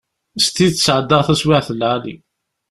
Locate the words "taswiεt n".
1.25-1.77